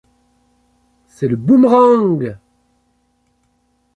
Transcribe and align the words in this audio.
C’est 1.05 1.27
le 1.27 1.35
«boomerang! 1.35 2.39